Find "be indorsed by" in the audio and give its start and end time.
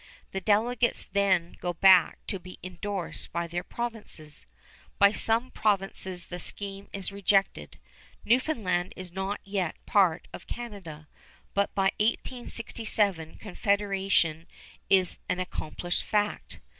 2.39-3.45